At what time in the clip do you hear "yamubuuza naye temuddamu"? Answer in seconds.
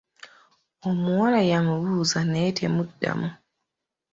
1.51-3.29